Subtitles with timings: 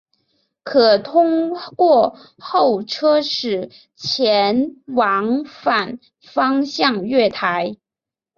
[0.63, 7.77] 可通过候车室前往反方向月台。